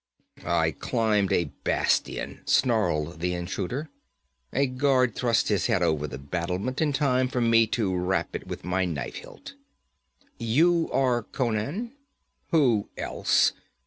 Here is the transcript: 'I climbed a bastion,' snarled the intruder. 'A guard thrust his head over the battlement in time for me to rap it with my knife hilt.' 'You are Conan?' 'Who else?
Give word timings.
'I 0.43 0.71
climbed 0.79 1.31
a 1.31 1.51
bastion,' 1.63 2.41
snarled 2.47 3.19
the 3.19 3.35
intruder. 3.35 3.91
'A 4.51 4.65
guard 4.65 5.13
thrust 5.13 5.49
his 5.49 5.67
head 5.67 5.83
over 5.83 6.07
the 6.07 6.17
battlement 6.17 6.81
in 6.81 6.91
time 6.91 7.27
for 7.27 7.39
me 7.39 7.67
to 7.67 7.95
rap 7.95 8.35
it 8.35 8.47
with 8.47 8.65
my 8.65 8.83
knife 8.83 9.17
hilt.' 9.17 9.53
'You 10.39 10.89
are 10.91 11.21
Conan?' 11.21 11.91
'Who 12.49 12.89
else? 12.97 13.53